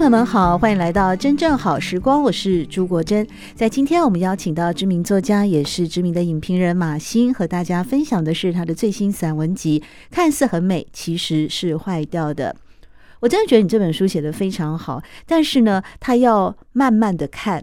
[0.00, 3.26] 朋友们好，欢迎来到真正好时光，我是朱国珍。
[3.54, 9.78] 在今天，我们邀请到知名作家，也是知名的影评人马欣，和大家分享的是他的最新散文集
[10.10, 12.56] 《看似很美，其实是坏掉的》。
[13.20, 17.62] 我真的觉得你这本书写得非常好，但是呢，他要慢慢的看，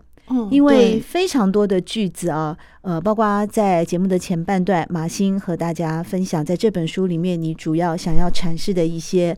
[0.52, 9.36] 因为非常多的句子啊，呃，包括在节目的前半段，马欣和大家分享，在这本书里面，你主要想要阐释的一些。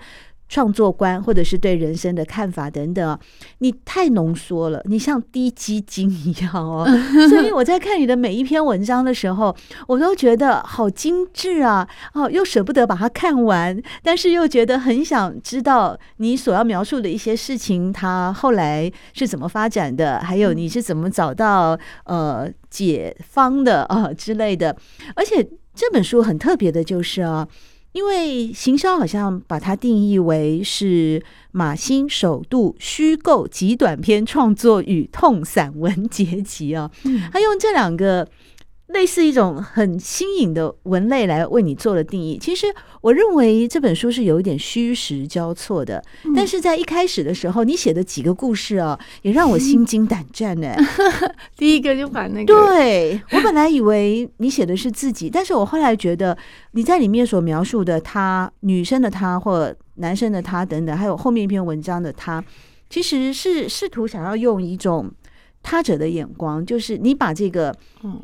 [0.50, 3.19] 创作观，或者是对人生的看法等等，
[3.59, 6.86] 你太浓缩了，你像滴鸡精一样哦。
[7.30, 9.55] 所以我在看你的每一篇文章的时候，
[9.88, 11.88] 我都觉得好精致啊！
[12.14, 24.75] 哦，又舍不得把它看完，但是又觉得很想知道你所要描述的一些事情，它后来是怎么发展的，还有你是怎么找到呃解方的啊、呃、之类的。
[25.16, 27.47] 而且这本书很特别的就是啊。
[27.92, 36.89] 因为行销好像把它定义为是马新首度虚构极短篇创作与痛散文结集啊，
[37.32, 38.27] 他用这两个。
[38.89, 42.38] 类似一种很新颖的文类来为你做了定义。
[42.38, 42.66] 其实
[43.02, 50.76] 我认为这本书是有一点虚实交错的，嗯、但是在一开始的时候，你写的几个故事啊，也让我心惊胆战呢。
[51.55, 56.36] 第一个就把那个，对，我本来以为你写的是自己，但是我后来觉得
[56.71, 62.44] 你在里面所描述的他，女生的他或男生的他等等，还有后面一篇文章的他，
[62.89, 65.11] 其实是试图想要用一种。
[65.70, 67.72] 他者的眼光，就是你把这个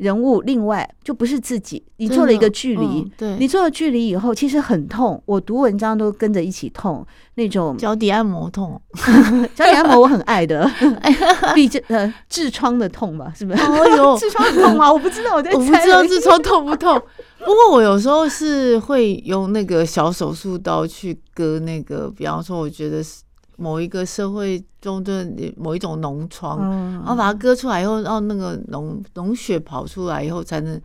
[0.00, 5.22] 人物另外就不是自己，你做了一个距离，嗯、对，你做了距离以后，其实很痛。
[5.26, 8.80] 我读文章都跟着一起痛，那种脚底按摩痛，
[9.54, 10.68] 脚底按摩我很爱的，
[11.54, 13.62] 毕竟呃痔疮的痛吧，是不是？
[13.62, 14.92] 哦呦， 痔疮痛吗？
[14.92, 17.00] 我不知道，我在猜，我不知道痔疮痛不痛。
[17.38, 23.22] 不过我有时候是会用那个小手术刀去割那个，比方说，我觉得是。
[23.56, 30.80] 某一个社会中的某一种脓疮，嗯、然后把它割出来以后，让那个脓脓血跑出来以后才能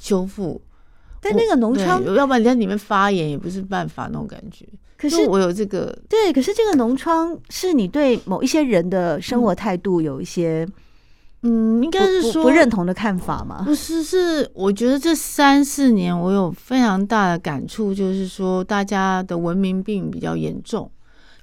[0.00, 0.60] 修复。
[1.20, 4.66] 但那个脓疮，要不然你在里面发炎也不是办法那种感觉。
[4.96, 10.66] 可是我有这个，对，可是这个脓疮是你对某一些人的生活态度有一些，
[11.42, 13.62] 嗯，应该是说不，不认同的看法吗？
[13.64, 20.88] 不是，是我觉得这三四年我有非常大的感触，就是说大家的文明病比较严重。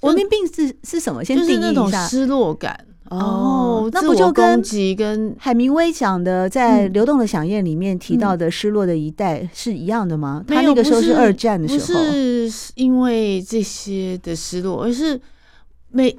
[0.02, 1.24] 文明病是是什么？
[1.24, 1.60] 先定义一下。
[1.60, 4.62] 就是那种失落感哦，那不就跟
[4.96, 10.44] 跟海明威讲的在《流动的响宴》里面提到的失落的一代是一样的吗？
[10.48, 15.20] 他那个时候是二战的时候，不是因为这些的失落，而是
[15.90, 16.16] 没，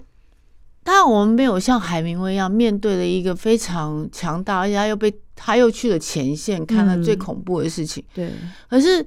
[0.83, 8.05] 当然我们没有像海明威一样面对了一个非常强大，而且他又被他又去了前线，看了最恐怖的事情。
[8.13, 8.33] 对，
[8.69, 9.07] 可是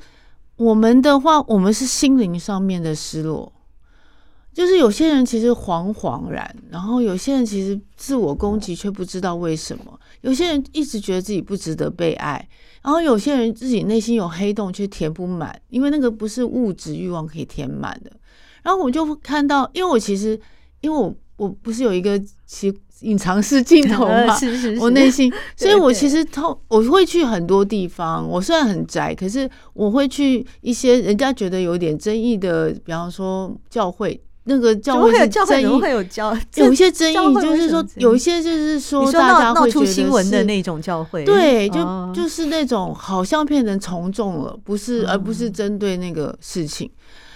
[0.55, 3.52] 我们的话，我们是心灵上面的失落。
[4.53, 12.47] 就是有些人其实惶惶然，然后有些人其实自我攻击却不知道为什么，有些人一直觉得自己不值得被爱，
[12.83, 18.11] 然后有些人自己内心有黑洞却填不满，因为那个不是物质欲望可以填满的。
[18.61, 20.39] 然后我就看到，因为我其实
[20.81, 34.21] 因为我我不是有一个其隐藏式镜头嘛，是 是是，我内心，所以我其实透我会去很多地方，我虽然很宅，可是我会去一些人家觉得有点争议的，比方说教会。
[34.45, 46.91] 那个教会的争议会有教， 有一些争议，就是说有一些就是说大家闹出新闻的那种教会，对，就就是那种好像变成从众了，不是，而不是针对那个事情，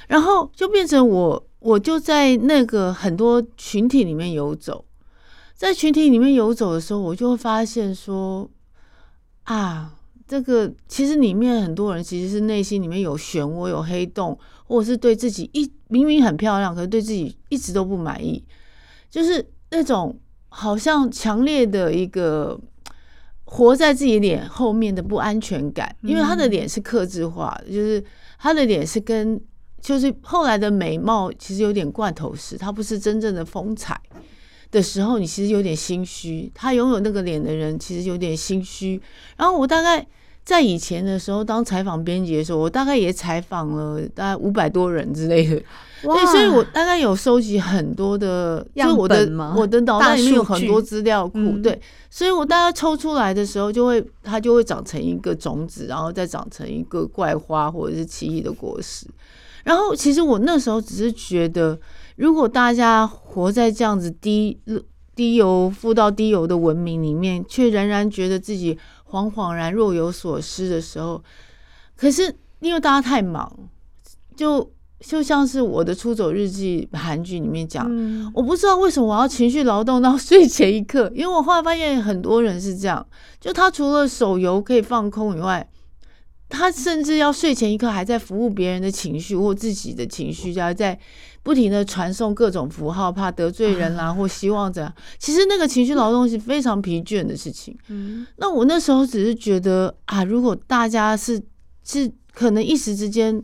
[0.07, 4.83] 然后就变成我，我就在那个很多群体里面游走，
[5.55, 8.49] 在群体里面游走的时候，我就会发现说
[9.43, 9.93] 啊。
[10.29, 18.43] 这个其实里面很多人其实是内心里面有漩涡、有黑洞，或者是对自己一明明很漂亮，可是对自己一直都不满意，
[19.09, 20.19] 就是那种
[20.49, 22.59] 好像强烈的一个
[23.45, 28.03] 活在自己脸后面的不安全感，因为他的脸是克制化的，就是
[28.37, 29.39] 他的脸是跟
[29.79, 33.99] 就是后来的美貌其实有点罐头式，他不是真正的风采
[34.69, 36.51] 的时候，你其实有点心虚。
[36.53, 39.01] 他拥有那个脸的人其实有点心虚。
[39.37, 40.05] 然后我大概。
[40.47, 45.61] 在以前的时候，当采访编辑的时候，我大概也采访了大概五百多人之类的。
[46.01, 51.77] 对，所以我大概有收集很多的，就我的我的脑袋里面有很多资料库，嗯、对，
[52.09, 59.05] 所以我大概抽出来的时候，就会它就会长成一个种子，然后再长成一个怪花或者是奇异的果实。
[59.65, 61.77] 然后其实我那时候只是觉得，
[62.15, 64.57] 如果大家活在这样子低
[65.13, 68.77] 低油、富到低油的文明里面，却仍然觉得自己
[69.09, 71.23] 恍恍然若有所失的时候，
[71.95, 73.51] 可是因为大家太忙，
[74.35, 74.71] 就。
[74.99, 83.05] 就像是我的《出走日记》韩剧里面讲，嗯，我不知道为什么我要情绪劳动到睡前一刻，因为我后来发现很多人是这样，
[83.39, 85.69] 就他除了手游可以放空以外，
[86.49, 90.99] 他甚至要睡前一刻还在服务别人的情绪或自己的情绪，就在
[91.43, 94.93] 不停的传送各种符号，怕得罪人啦，或希望怎样。
[95.17, 97.77] 其实那个情绪劳动是非常疲倦的事情。
[97.87, 101.41] 嗯，那我那时候只是觉得啊，如果大家是
[101.83, 103.43] 是可能一时之间。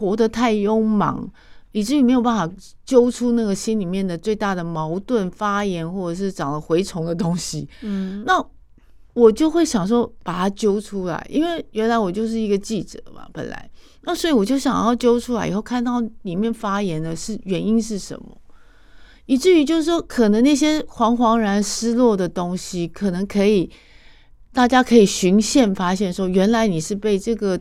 [0.00, 1.28] 活得太庸忙，
[1.72, 2.54] 以至于没有办法
[2.84, 7.68] 揪出那个心里面的最大的矛盾发言，或者是长了蛔虫的东西。
[7.82, 8.40] 嗯，那
[9.18, 13.70] 我就会想说把它揪出来，因为原来我就是一个记者嘛，本来
[14.02, 18.40] 那所以我就想要揪出来以后，看到里面发言的是原因是什么，
[19.26, 23.70] 以至于就是说，可能那些惶惶然失落的东西，可能可以
[24.52, 27.58] 大家可以循线发现，说原来你是被这个。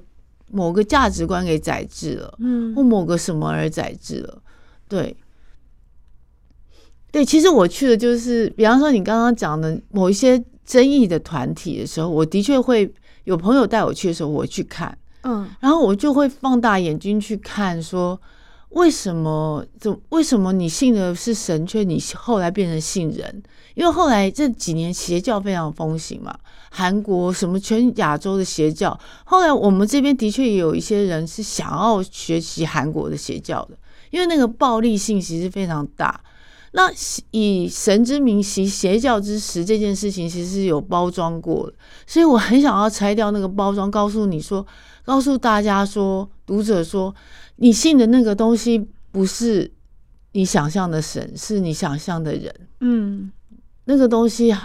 [0.50, 4.42] 某个价值观给宰制了，嗯，或某个什么而宰制了，
[4.88, 5.13] 对，
[7.12, 12.94] 对，其实我去的就是，比方说你刚刚讲的某一些争议的团体的时候，我的确会
[13.24, 18.19] 有朋友带我去的时候，我去看，嗯，然后我就会放大眼睛去看，说
[18.69, 23.42] 为什么，怎为什么你信的是神，却你后来变成信人？
[23.75, 26.38] 因为后来这几年邪教非常风行嘛。
[26.69, 33.78] 韩国什么全亚洲的邪教，后来我们这边的确也有一些人是想要学习韩国的邪教的，
[34.12, 36.19] 因为那个暴力性其实非常大。
[36.72, 36.92] 那
[37.31, 41.74] 以神之名行邪教之实这件事情，其实是有包装过的，
[42.06, 44.66] 所以我很想要拆掉那个包装，告诉你说，
[45.04, 47.14] 告诉大家说，读者说，
[47.58, 49.72] 你信的那个东西不是
[50.34, 52.54] 你想象的神，是你想象的人。
[52.81, 53.31] 嗯，
[53.86, 54.56] 那个东西，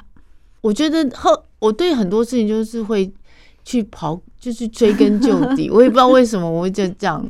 [0.60, 1.44] 我觉得后。
[1.62, 3.08] 我对很多事情就是会
[3.64, 5.68] 去刨，就是追根究底。
[5.72, 7.24] 我也不知道为什么我会就这样，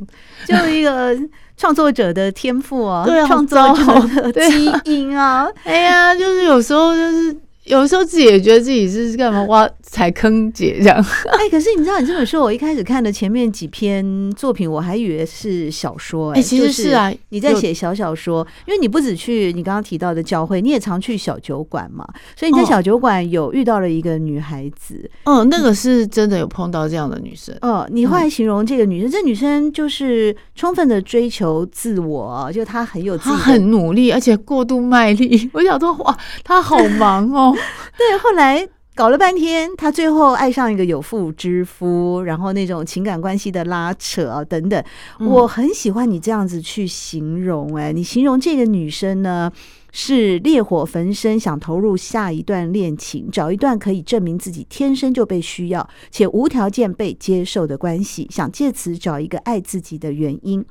[0.47, 1.15] 就一个
[1.57, 5.47] 创作者的天赋啊，对啊，创作者的基因啊。
[5.63, 7.37] 哎呀，就是有时候就是。
[7.65, 10.97] 有时候自己也觉得自己是干嘛挖踩坑姐这样。
[11.31, 16.31] 哎，可是你知道，你这本书我一开始看的前面几篇作品，我还以为是小说。
[16.33, 22.05] 哎，其实是啊，你在写小小说，因为你不只去你刚刚提到的教会，你也常去小酒馆嘛。
[22.35, 25.09] 所以你在小酒馆有遇到了一个女孩子。
[25.23, 27.55] 嗯，那个是真的有碰到这样的女生。
[27.61, 35.49] 嗯，你后来形容这个女生，这女生就是充分的追求自我，就她很有自己，她很努力，而且过度卖力。
[35.53, 37.52] 我想说，哇，她好忙哦。
[37.97, 44.83] 对，后来搞了半天，他最后爱上一个有妇之夫，然后那种情感关系的拉扯啊等等，
[45.19, 47.75] 我很喜欢你这样子去形容。
[47.75, 49.51] 哎，你形容这个女生呢，
[49.91, 60.63] 是烈火焚身，想投入下一段恋情，找一段可以证明自己天生就被需要且无条件被接受的关系，想借此找一个爱自己的原因。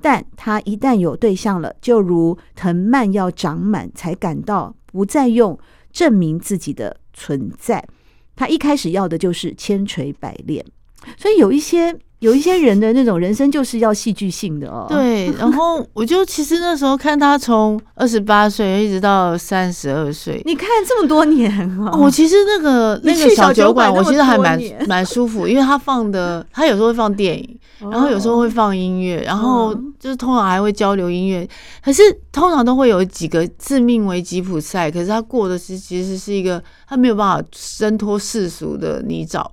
[0.00, 5.58] 但他一旦有对象了，就如藤蔓要长满，才感到不再用。
[5.96, 7.82] 证明自己的存在，
[8.34, 10.62] 他一开始要的就是千锤百炼，
[11.16, 11.98] 所以有一些。
[12.20, 14.86] 有一些人的那种人生就是要戏剧性的哦。
[14.88, 21.96] 对，然后我就其实那时候看他从二十八岁一直到三十二岁，你看这么多年啊！
[21.98, 27.58] 我其实那个那个小酒馆，我其实还蛮蛮舒服，因为他放的 他有时候会放电影，
[27.90, 31.46] 然后有时候会放音乐，然后就是通常还会交流音乐。
[31.84, 37.46] 可是通常都会有几个自命为吉普赛，可是他过的是其实是一个他没有办法
[37.78, 39.44] 挣脱世俗的泥沼。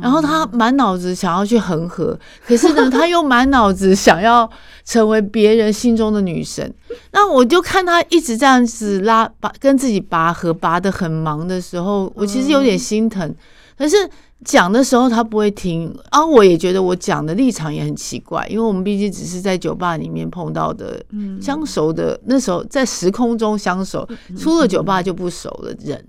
[0.00, 4.48] 然后他满脑子想要去恒河，可是呢， 他又满脑子想要
[4.84, 6.72] 成为别人心中的女神。
[7.12, 13.34] 那我就看他一直这样子拉拔，跟自己拔河拔得很忙的时候，我其实有点心疼。
[13.76, 13.96] 可是
[14.44, 21.04] 讲的时候他不会听，啊，我也觉得我讲的立场也很奇怪，因为我们毕竟只是在酒吧里面碰到的
[21.42, 26.04] 相熟的，那时候在时空中相熟，出了酒吧就不熟的人，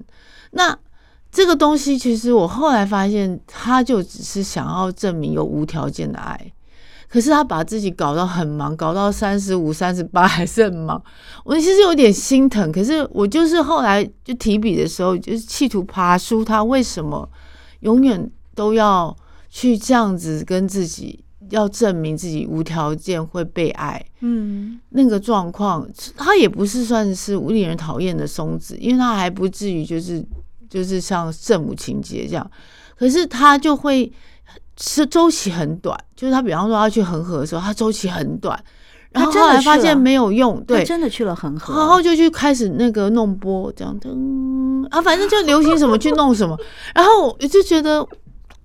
[0.52, 0.78] 那。
[1.32, 6.52] 这个东西其实我后来发现，他就只是想要证明有无条件的爱，
[7.08, 11.02] 可是他把自己搞到很忙，搞到三十五、三十八 还是很忙。
[11.44, 17.30] 我其实有点心疼，可是我就是后来就提笔的时候，就是企图爬梳他为什么
[17.82, 19.16] 永远都要
[19.50, 30.24] 去这样子跟自己要证明自己无条件会被爱，嗯，那个状况，他也不是算是令人讨厌的松子，因为他还不至于就是
[30.70, 32.52] 就是像圣母情节这样，
[32.98, 34.12] 可是他就会
[34.80, 38.64] 是周期很短，就是他比方说他去恒河的时候，他周期很短。
[39.12, 46.56] 然后后来发现没有用，对，真的去了恒河，然后就去开始那个弄波，这样噔啊，反正就流行什么去弄什么。
[46.94, 48.08] 然后我就觉得，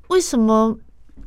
[0.09, 0.77] 为什么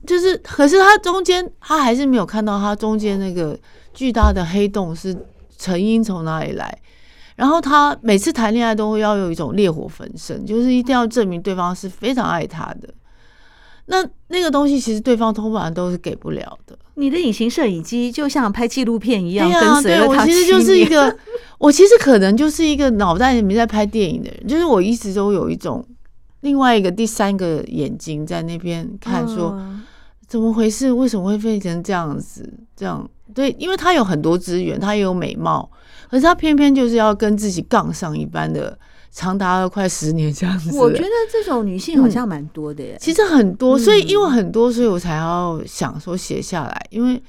[0.05, 0.37] 就是？
[0.37, 3.57] 可是他中间他还是没有看到他中间那个
[3.91, 5.17] 巨大的黑洞是
[5.57, 6.79] 成因从哪里来。
[7.37, 12.93] 然后他每次谈恋爱都会要有一种烈火焚身，就是一定要证明对方是非常爱他的。
[13.85, 16.77] 那那个东西其实对方通常都是给不了的。
[16.95, 20.23] 你的隐形摄影机就像拍纪录片一样，跟随了他。
[20.23, 21.15] 我其实就是一个，
[21.59, 25.85] 我其实可能就是一个脑袋里面在拍电影的人，就是我一直都有一种
[26.41, 29.57] 另外一个第三个眼睛在那边看，说
[30.27, 30.91] 怎么回事？
[30.91, 32.51] 为什么会变成这样子？
[32.75, 35.69] 这样对，因为他有很多资源，他也有美貌，
[36.09, 38.77] 可是他偏偏就是要跟自己杠上一般的。
[39.09, 42.95] 长达了快十年这样子，我觉得这种女性好像蛮多的耶。
[42.99, 47.19] 其实很多，所以因为很多，所以我才要想说写下来，因为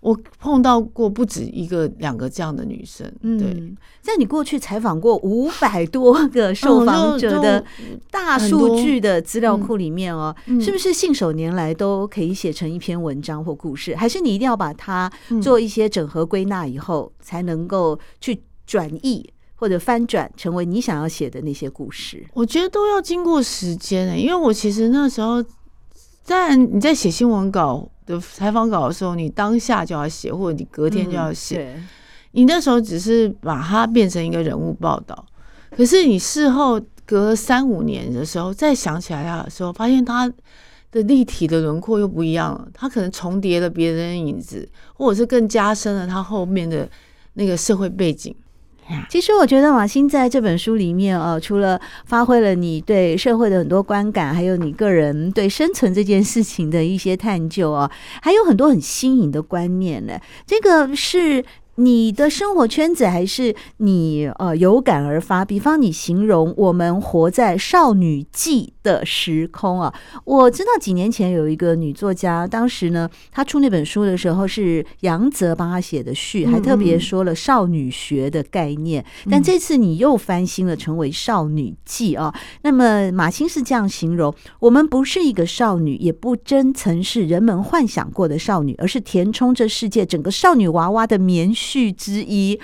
[0.00, 3.10] 我碰到过不止一个、两个这样的女生。
[3.22, 7.64] 对，在你过去采访过五百多个受访者的
[8.10, 13.96] 大数据的资料库里面哦，是不是信手拈来都可以写成一篇文章或故事？
[13.96, 15.10] 还是你一定要把它
[15.42, 19.28] 做一些整合归纳以后，才能够去转译？
[19.58, 25.42] 或者翻转成为你想要写的那些故事，我觉得都要经过时间诶、欸，因为我其实那时候，
[26.22, 31.74] 在你在写新闻稿的采访稿的时候，你当下就要写，或者你隔天就要写。
[31.76, 31.88] 嗯、
[32.32, 35.26] 你那时候只是把它变成一个人物报道，
[35.76, 40.32] 可是你事后隔了三五年的时候再想起来它的时候，发现它
[40.90, 46.88] 的立体的轮廓又不一样了，它可能重叠了别人的影子，或者是更加深了它后面的
[47.34, 48.34] 那个社会背景。
[49.08, 57.90] 其实我觉得马欣在这本书里面哦，除了发挥了你对社会的很多观感，还有你个人对生存这件事情的一些探究哦，
[58.22, 60.18] 还有很多很新颖的观念呢。
[60.46, 61.44] 这个是。
[61.76, 65.44] 你的生活圈子还是你呃有感而发？
[65.44, 69.92] 比方你形容我们活在少女记的时空啊，
[70.24, 79.04] 我知道几年前有一个女作家，当时呢她出那本书的时候是杨泽帮她写的序，还特别说了少女学的概念。
[79.30, 82.34] 但这次你又翻新了，成为少女记啊。
[82.62, 91.65] 那么马欣是这样形容：我们不是一个少女，也不真曾是人们幻想过的少女，而是填充这世界整个少女娃娃的棉絮。
[91.66, 92.58] 序之一、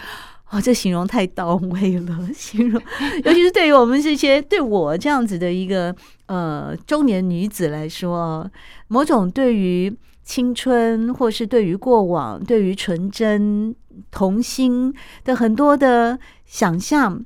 [0.51, 2.17] 哦，这形容太到位了。
[2.33, 2.81] 形容，
[3.25, 5.95] 尤其是对于我们这些对我这样子的一个
[6.27, 8.49] 呃中年女子来说，
[8.89, 9.93] 某种对于
[10.23, 13.75] 青春，或是对于过往，对于纯真
[14.11, 14.95] 童心
[15.25, 17.25] 的很多的想象，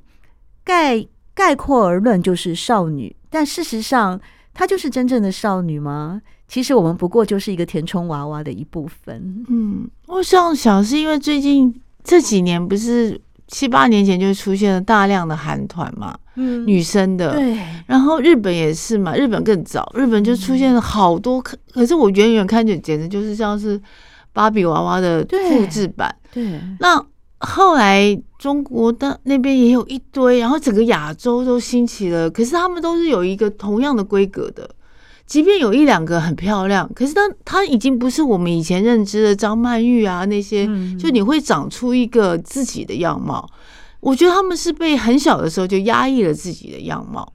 [0.63, 3.15] 概概括而论就是少女。
[3.29, 4.19] 但事实上，
[4.53, 6.21] 她就是真正的少女吗？
[6.47, 9.45] 其实我们不过就是一个填充娃娃的一部分。
[9.49, 11.73] 嗯，我想想是因为最近
[12.03, 23.79] 这几年不是七八年前就出现了大量的韩团嘛，嗯，女生的，对，然后日本也是嘛，日本更早，日本就出现了好多，可可是我远远看着简直就是像是
[24.31, 26.13] 芭比娃娃的复制版。
[26.33, 27.05] 对，对，那
[27.39, 34.69] 后来中国的那边也有一堆，然后整个亚洲都兴起了，可是他们都是有一个同样的规格的。
[35.27, 40.65] 即便有一两个很漂亮，可是当她已经不是我们以前认知的张曼玉啊那些，
[40.97, 43.47] 就你会长出一个自己的样貌。
[43.99, 47.33] 我觉得他们是被很小的时候就压抑了自己的样貌，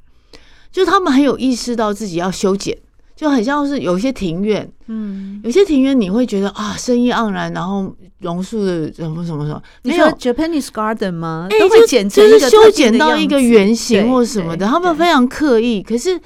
[0.72, 2.74] 就他们很有意识到自己要修剪，
[3.14, 11.46] 就很像是有些庭院，嗯，有些庭院你会觉得啊，生意盎然，然后榕树的什么什么什么，没有 Japanese garden 吗？
[11.50, 15.82] 哎，就就是修剪到一个圆形或什么的，他们非常刻意。
[15.82, 16.18] 可是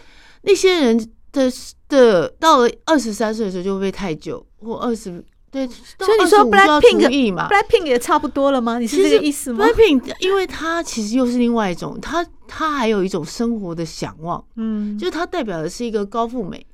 [0.42, 1.08] 那些人。
[1.36, 1.52] 的
[1.88, 8.78] 的，到了二十三岁的时候就会被太久，或二十对，所以你说 Blackpink 嘛，Blackpink 也差不多了吗？
[8.78, 16.66] 你是这个意思吗？Blackpink，因为它其实又是另外一种，它它还有一种生活的想望，嗯，就是它代表的是一个高富美，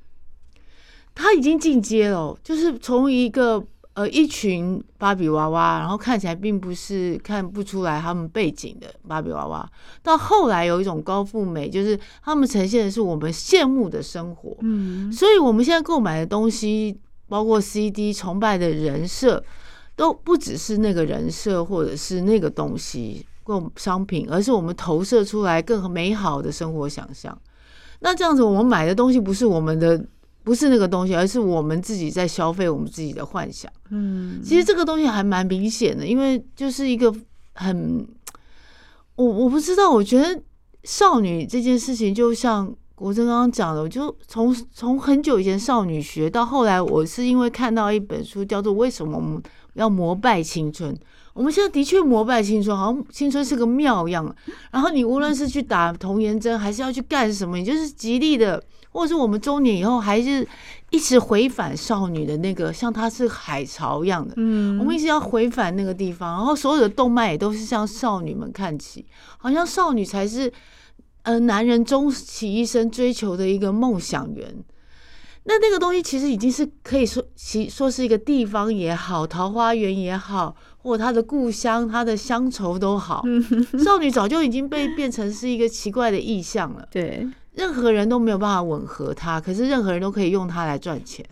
[1.13, 3.63] 它已经进阶了，就是从一个。
[3.95, 9.69] 呃，一群芭比娃娃，然后看起来并不是看不出来他们背景的芭比娃娃，
[10.01, 14.57] 到后来有一种高富美，就是他们呈现的是我们羡慕的生活。
[14.61, 16.97] 嗯，所以我们现在购买的东西，
[17.29, 19.43] 包括 CD、崇拜的人设，
[19.95, 27.37] 都不只是那个人设或者是那个东西购商品，而是我们投射出来更美好的生活想象。
[27.99, 30.03] 那这样子，我们买的东西不是我们的。
[30.43, 33.71] 不是那个东西，而是我们自己在消费我们自己的幻想。
[33.91, 37.13] 嗯，其实这个东西还蛮明显的，因为就是一个
[37.53, 38.05] 很，
[39.15, 40.41] 我我不知道，我觉得
[40.83, 49.41] 少女这件事情，就像国珍刚刚讲的，我就从从很久以前少女学到后来，我是因为看到一本书叫做《为什么我们
[49.75, 50.93] 要膜拜青春》。
[51.33, 54.35] 我们现在的确膜拜青春，好像青春是个庙一样。
[54.71, 58.61] 然后你无论是去打童颜针，还是要去干什么，你就是极力的。
[58.93, 60.47] 或者是我们中年以后还是
[60.91, 69.03] 一直回返少女的那个，像它是海潮一样的，嗯，我们一直要回返那个地方，然后所有的动漫也都是向少女们看齐，
[69.37, 70.53] 好像少女才是
[71.23, 74.55] 呃男人终其一生追求的一个梦想源。
[75.45, 83.23] 那那个东西其实已经是可以说其说是一个地方也好，桃花源也好，或者他的故乡、他的乡愁都好，
[83.83, 86.87] 少女早就已经被变成是一个奇怪的意象了。
[86.91, 87.27] 对。
[87.55, 91.25] 任何人都没有办法吻合他，可是任何人都可以用他来赚钱，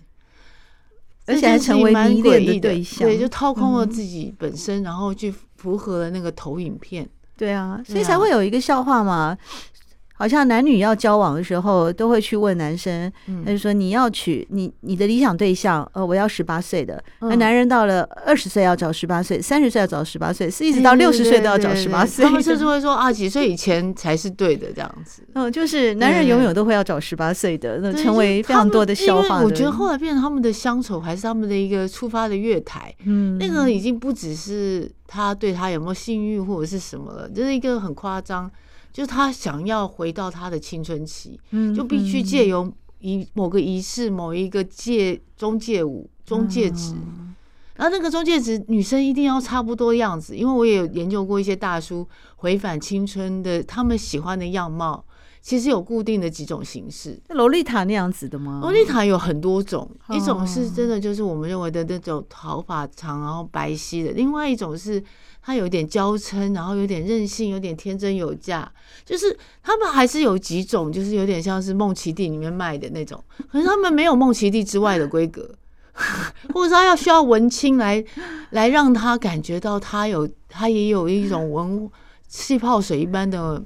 [1.25, 3.07] 而且还成为迷恋的对象。
[3.07, 7.07] 对，就掏空了自己本身，嗯、然后去符合了那个投影片。
[7.37, 9.37] 对啊，所以才会有一个笑话嘛。
[10.21, 13.11] 好像男女要交往的时候，都会去问男生，
[13.43, 17.03] 他就说，你要娶你你的理想对象，呃，我要十八岁的。
[17.21, 22.23] 那男人到了二十岁要找十八岁，三十岁要找十八岁，是一直到六十岁都要找十八岁。
[22.23, 25.23] 他们甚至会说啊，几岁以前才是对的这样子。
[25.33, 29.41] 嗯，就是男人永远都会要找十八岁的，那成为非常多的笑话。
[29.41, 32.93] 我觉得后来变成他们的乡愁，还是他们的一个出发的月台。
[33.05, 38.51] 嗯，那个已经不只是他对他有没有性欲或者是什么了，就是一个很夸张。
[38.91, 41.39] 就是他想要回到他的青春期，
[41.75, 46.93] 就必须借由仪某个仪式、某一个借中介物、中介值，
[47.81, 55.03] 然后那个中介值女生一定要差不多样子，因为我也有研究过一些大叔回返青春的，他们喜欢的样貌
[55.41, 57.19] 其实有固定的几种形式。
[57.29, 58.59] 洛丽塔那样子的吗？
[58.61, 65.03] 洛丽塔有很多种，一种是真的就是我们认为的那种头发长然后白皙的，另外一种是。
[65.43, 68.71] 它有点娇嗔，然后有点任性，有点天真有价，
[69.03, 73.19] 就是他们还是有几种，就是有点像是梦奇地里面卖的那种，
[73.51, 75.49] 可是他们没有梦奇地之外的规格，
[76.53, 78.03] 或者说他要需要文青来
[78.51, 81.89] 来让他感觉到他有，他也有一种文
[82.27, 83.61] 气泡水一般的。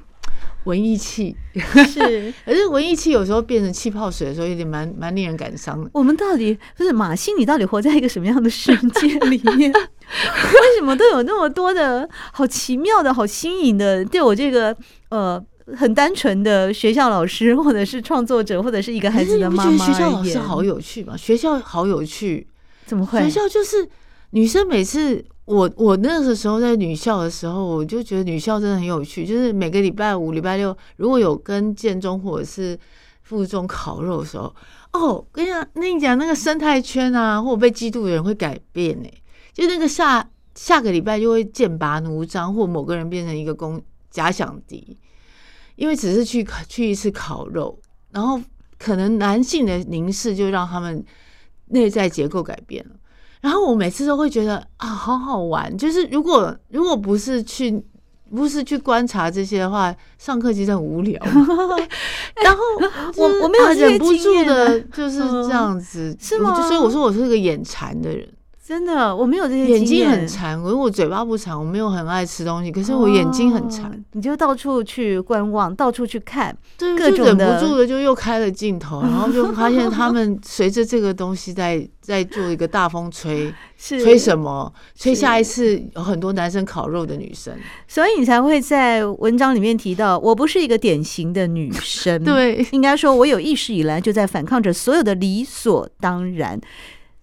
[0.65, 5.87] 文艺气是， 可是文艺气有时候变成气泡水的时候，有点蛮蛮令人感伤的。
[5.93, 9.71] 我们到底不是马欣，你到底活在一个什么样的世界里面？
[9.71, 14.03] 为什么都有那么多的好奇妙的好新颖的？
[14.05, 14.75] 对我这个
[15.09, 15.39] 呃
[15.77, 21.15] 很单纯的学校老师，或者是创作者，或者是一个孩子的妈妈，学校老师好有趣吧？
[21.17, 22.47] 学校好有趣，
[22.85, 23.21] 怎么会？
[23.23, 23.87] 学校就是
[24.31, 25.23] 女生每次。
[25.45, 29.23] 我我那个时候在女校的时候，我就觉得女校真的很有趣。
[29.23, 32.75] 就是每个礼拜五、礼拜六，如果有跟建中或者是
[33.21, 34.51] 附中烤肉的时候，
[34.93, 39.07] 哦，跟你讲，那你讲那个生态圈啊，或者被嫉妒的人会改变呢。
[39.53, 44.97] 就那个下下个礼拜就会剑拔弩张，或某个人变成一个公假想敌，
[45.75, 47.77] 因为只是去去一次烤肉，
[48.11, 48.39] 然后
[48.77, 51.03] 可能男性的凝视就让他们
[51.67, 52.95] 内在结构改变了。
[53.41, 55.77] 然后我每次都会觉得啊，好好玩。
[55.77, 57.83] 就是如果如果不是去
[58.31, 61.21] 不是去观察这些的话，上课其实很无聊。
[62.43, 62.63] 然后
[63.17, 66.55] 我我没有忍不住的就是这样子，是吗？
[66.67, 68.27] 所以我说我是个眼馋的人。
[68.67, 73.91] 真的，我没有这些眼睛很馋，我我嘴巴不馋，我没有很爱吃东西，可是我眼睛很馋。
[73.91, 84.73] 哦，你就到处去观望，到处去看，对，就忍不住的就又开了镜头，然后就 发现他们随着这个东西在在做一个大风吹， 是吹什么？
[84.95, 87.53] 吹下一次有很多男生烤肉的女生，
[87.87, 96.59] 所以你才会在文章里面提到，我不是一个典型的女生， 对，应该说我有意识以来就在反抗着所有的理所当然。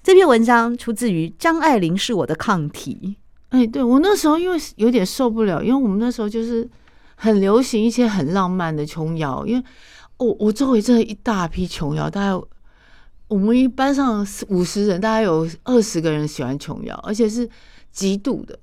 [0.03, 3.17] 这篇文章出自于张爱玲，是我的抗体。
[3.51, 6.69] 哎，对，我那时候因为有点受不了，因为我们那时候就是
[7.15, 9.65] 很流行一些很浪漫的琼瑶，因为
[10.17, 12.47] 我我周围真的一大批琼瑶，大概
[13.29, 17.49] 我们一班上五十人，大概有二十个人喜欢琼瑶，而且是
[17.93, 18.59] 极度的，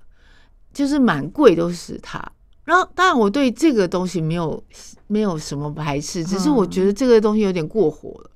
[0.73, 2.21] 就是满柜都是他。
[2.65, 4.62] 然后当然我对这个东西没有
[5.08, 8.32] 没有什么排斥，只是我觉得这个东西有点过火了。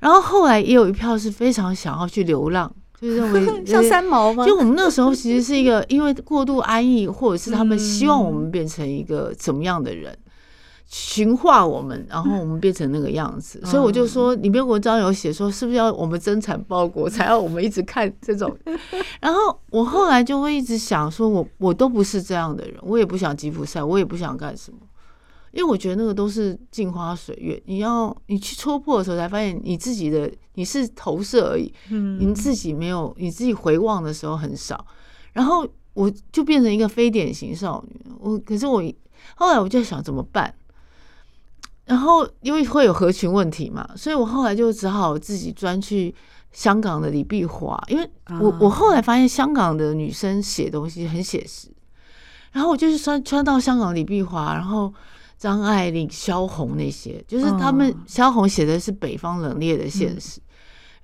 [0.00, 4.46] 然后后来也有一票是非常想要去流浪，就认为 像三毛吗？
[4.46, 10.16] 就我们那时候其实是一个，因为过度安逸，或者是他们希望我们变成一个怎么样的人，
[10.86, 13.60] 驯化我们，然后我们变成那个样子。
[13.64, 18.56] 所以我就说，里面文章有写说，是不是要我们增产报国，才要我们一直看这种？
[19.20, 24.78] 然后我后来就会一直想说，我我都不是这样的人，我也不想吉普赛，我也不想干什么。
[25.52, 34.86] 因为我觉得那个都是镜花水月，你要你去戳破的时候，才发现你自己的你是投射而已，嗯，你自己没有，你自己回望的时候很少。
[35.32, 38.80] 然后我就变成一个非典型少女，我可是我
[39.34, 40.54] 后来我就想怎么办？
[41.86, 46.14] 然后因为会有合群问题嘛，所以我后来就只好自己钻去
[46.52, 48.08] 香港的李碧华，因为
[48.40, 51.68] 我我后来发现香港的女生写东西很写实，
[52.52, 54.94] 然后我就是穿穿到香港李碧华，然后。
[55.40, 60.44] 张爱玲、萧红那些，就是他们萧红写的是北方冷冽的现实，嗯、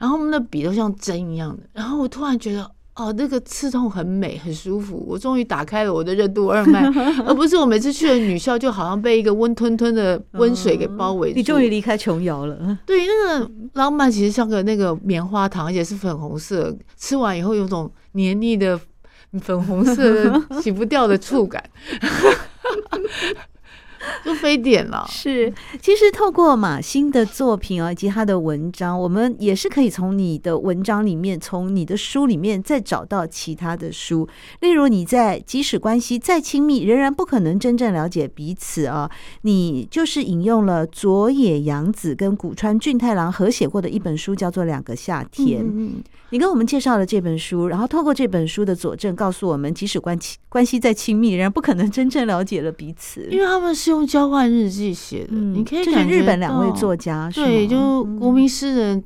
[0.01, 1.63] 然后他们的笔都像针一样的。
[1.73, 5.03] 然后我突然觉得，哦，那个刺痛很美，很舒服。
[5.09, 6.85] 我终于打开了我的任督二脉，
[7.25, 11.37] 而不是我每次去了女校就好像被一个温吞吞的温水给包围住。
[11.37, 12.79] 你终于离开琼瑶了。
[12.85, 18.79] 对，那个浪漫其实像个那个棉花糖，而且是粉红色，吃完以后有种黏腻的
[19.41, 21.65] 粉红色 洗不掉的触感。
[24.25, 25.07] 就非典了。
[25.09, 34.29] 是，其实透过马欣的作品啊，以及他的文章，我们也是可以从你的文章里面，从你的书里面再找到其他的书。
[34.61, 39.11] 例如，你在即使关系再亲密，仍然不可能真正了解彼此啊。
[39.43, 45.65] 你就是引用了佐野洋子跟古川俊太郎合写过的一本书，叫做《两个夏天》。
[45.73, 46.03] 嗯。
[46.37, 55.29] 你跟我们介绍了这本书，然后透过这本书的佐证，告诉我们，即使关系关系再亲密，仍然不可能真正了解了彼此，因为他们是用交换日记写的。
[55.31, 59.03] 嗯、你可以感觉日本两位作家，对，就国民诗人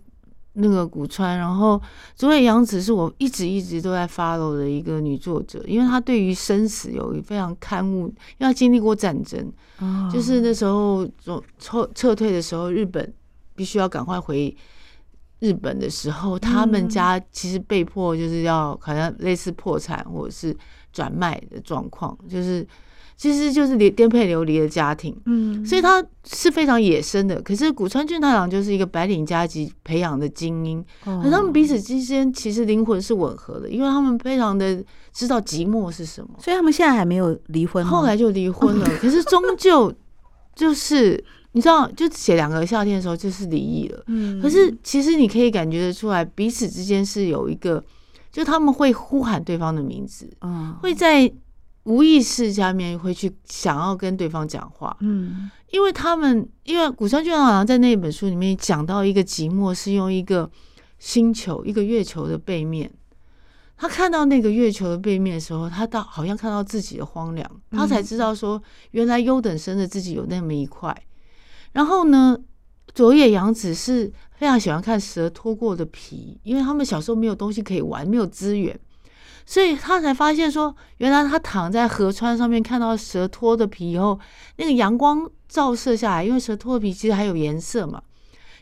[0.55, 1.81] 那个古川，嗯、然后
[2.17, 9.41] 佐野洋子是我一直一直都在 follow 的一个女作者，因为她对于生死有一非常勘误，因为她经历过战争，
[9.79, 13.15] 哦、就是那时候总撤撤退的时候，日本
[13.55, 14.53] 必须要赶快回。
[15.41, 20.55] 日本的时候，他们家其实被迫就是要好像类似破产或者是
[20.93, 22.67] 转卖的状况，就是
[23.17, 27.41] 其实就是颠颠沛流离的家庭，嗯，所以他是非常野生的。
[27.41, 38.87] 可是古川俊太郎就是一个白领家级培养的精英，可他们彼此之间其实灵魂是吻合的，因为他们非常的知道寂寞是什么，所以他们现在还没有离婚，后来就离婚了。
[39.01, 39.91] 可是终究
[40.55, 41.25] 就是。
[41.53, 44.03] 你知道，就写两个夏天的时候，就是离异了。
[44.07, 47.83] 嗯，可是其实你可以感觉得出来，彼此之间是有一个，
[48.31, 51.33] 就他们会呼喊对方的名字，嗯，会在
[51.85, 60.49] 无意识下面会去想要跟对方讲话，嗯，因为他们，因为古川俊好像在那本书里面讲到一个寂寞是用一个
[61.01, 62.89] 星球，一个月球的背面，
[63.77, 70.97] 他看到那个月球的背面的时候，他到好像看到自己的荒凉，他才知道说，原来优等生的自己有那么一块。
[71.73, 72.37] 然后呢，
[72.93, 78.77] 佐野洋子是非常喜欢看蛇脱过的皮，因为他们小时候没有东西可以玩，没有资源，
[79.47, 84.19] 所以他才发现说，原来他躺在河川上面看到蛇脱的皮以后，
[84.57, 88.03] 那个阳光照射下来，因为蛇脱的皮其实还有颜色嘛，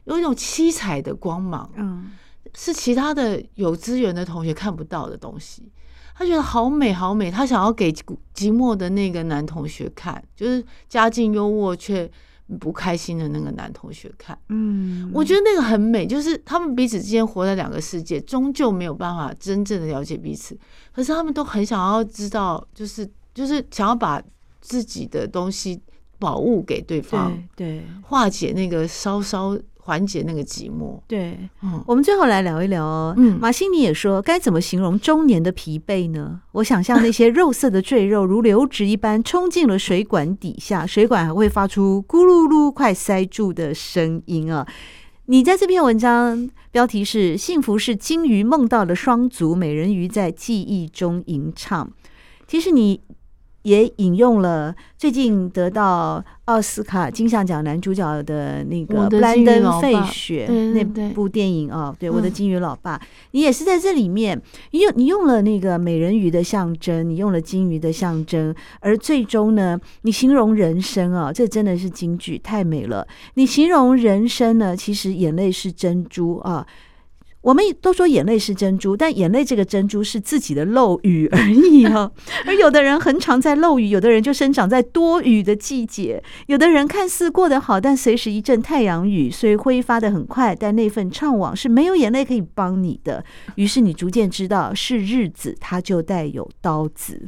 [0.05, 2.11] 有一种七彩的光芒，嗯，
[2.55, 5.73] 是其他的有资源的同学看不到的东西。
[6.15, 12.11] 他觉得好美好美，他想要给寂寞的那个男同学看，就是家境优渥却。
[12.59, 20.59] 不开心的那个男同学看，嗯，我觉得那个很美，就是他们彼此之间活在两个世界，终究没有办法真正的了解彼此，
[20.93, 24.23] 可是他们都很想要知道，就是就是想要把
[24.61, 25.81] 自己的东西
[26.19, 29.59] 宝物给对方，对，对，化解那个稍稍。
[29.89, 31.01] 缓解那个寂寞。
[31.07, 33.15] 对，嗯，我们最后来聊一聊哦。
[33.17, 36.43] 嗯，马欣你也说，该怎么形容中年的疲惫呢？
[36.53, 44.67] 我想象那些肉色的赘肉如流质一般冲进了水管底下， 水管还会发出咕噜噜快塞住的声音啊。
[45.25, 51.91] 你在这篇文章标题是“幸福是鲸鱼梦到了双足美人鱼在记忆中吟唱”，
[52.47, 53.01] 其实你。
[53.69, 62.99] 也引用了最近得到奥斯卡金像奖男主角的那个布兰登·费雪那部电影哦，对，我的金鱼老爸，
[63.33, 73.07] 你也是在这里面，你用你用了那个美人鱼的象征，你用了金鱼的象征，而最终呢，你形容人生啊，这真的是金句，太美了。
[73.35, 76.67] 你形容人生呢，其实眼泪是珍珠啊。
[77.41, 82.11] 我们都说眼泪是珍珠，但眼泪这个珍珠是自己的漏雨而已哈。
[82.45, 86.23] 而有的人很常在漏雨，有的人就生长在多雨的季节。
[86.49, 93.25] 有的人看似过得好，但随时一阵太阳雨，虽挥发的很快，但那份怅惘是没有眼泪可以帮你的。
[93.55, 97.25] 于是你逐渐知道，是日子，它就带有刀子。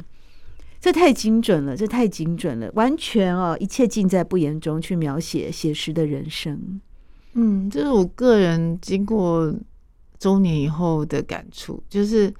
[0.81, 6.81] 这太精准了，这太精准了，完全哦，一切尽在不言中去描写写实的人生。
[7.33, 9.55] 嗯，这是我个人经过。
[10.21, 12.31] 中年以后的感触，就是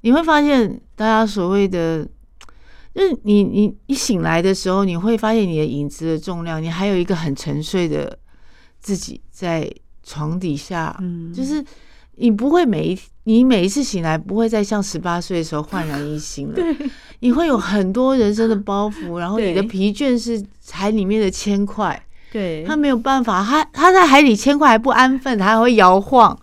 [0.00, 2.04] 你会发现，大家所谓的
[2.92, 8.18] 就是你你一醒来的时候，你会发现你的影子的重量，你还有一个很沉睡的
[8.80, 11.64] 自己在床底下，嗯，就是
[12.16, 16.76] 你不会每一你每一次醒来不会再像十八岁的时候焕然一新了， 对，
[17.20, 26.36] 你会有很多人生的包袱，然后你的疲倦是海里面的铅块，对，他没有办法，他他在海里铅块还不安分，他还会摇晃。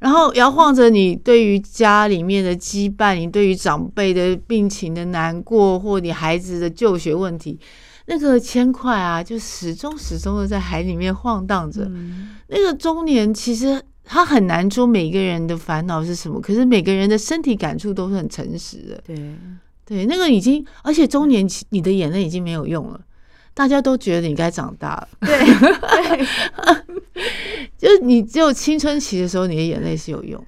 [0.00, 7.58] 然后摇晃着你对于家里面的羁绊，你对于长辈的病情的难过，或你孩子的就学问题，
[8.06, 11.84] 那个铅块啊，就始终始终的在海里面晃荡着。
[11.86, 19.02] 嗯、那个中年其实他很难说每个人的烦恼是什么，可是每个人的身体感触都是很诚实的。
[19.06, 19.34] 对
[19.86, 23.00] 对，那个已经，而且中年你的眼泪已经没有用了。
[23.56, 25.38] 大家都觉得你该长大了，对，
[27.16, 27.24] 对。
[27.78, 30.42] 就是你只有青春期的时候，你的眼泪是有用，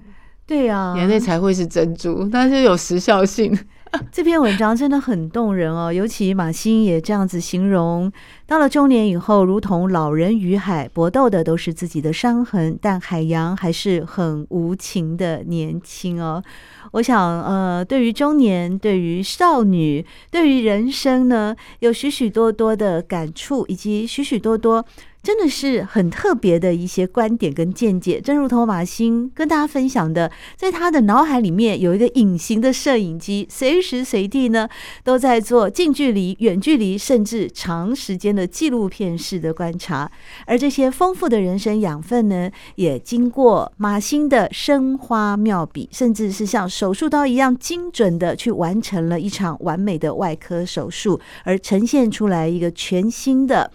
[0.46, 3.58] 对呀、啊，眼泪才会是珍珠，但是有时效性。
[4.12, 8.12] 这篇文章真的很动人哦，尤其马欣也这样子形容，
[8.46, 16.44] 到了中年以后，如同老人与海搏斗的都是自己的伤痕，但海洋还是很无情的年轻哦。
[16.92, 24.84] 我想，呃，对于中年，对于少女，对于人生呢，有许许多多的感触，以及许许多多。
[25.28, 34.66] 真的是很特别的一些观点跟见解，正如同马欣跟大家分享的，在他的脑海里面有一个隐形的摄影机，随时随地呢
[35.04, 40.10] 都在做近距离、远距离，甚至长时间的纪录片式的观察。
[40.46, 53.70] 而这些丰富的人生养分呢，也经过马欣的生花妙笔，甚至是像手术刀一样精准的去完成了一场完美的外科手术，而呈现出来一个全新的。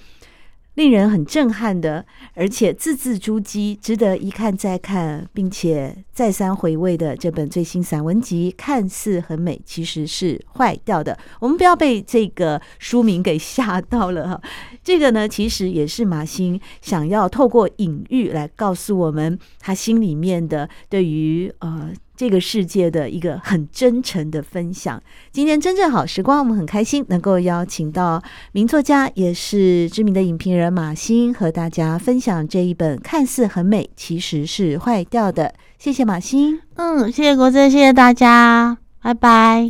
[0.76, 11.18] 令人很震撼的，而且字字珠玑，值得一看再看，并且再三回味的这本最新散文集，看似很美，其实是坏掉的。
[11.40, 14.42] 我们不要被这个书名给吓到了哈。
[14.84, 21.94] 这个呢，其实也是马欣想要透过隐喻来告诉我们，他心里面的对于呃。
[22.16, 25.02] 这个世界的一个很真诚的分享。
[25.32, 28.22] 今天真正好时光，我们很开心能够邀请到
[28.52, 35.54] 名作家，也是知名的影评人马欣，和大家分享这一本看似很美，其实是坏掉的。
[35.80, 39.70] 谢谢马欣，嗯，谢谢国珍，谢谢大家，拜拜。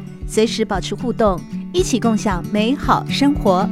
[0.31, 1.37] 随时保持互动，
[1.73, 3.67] 一起共享美好生活。